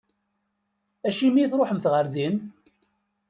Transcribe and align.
Acimi 1.07 1.39
i 1.43 1.49
tṛuḥemt 1.51 1.85
ɣer 1.93 2.05
din? 2.13 2.35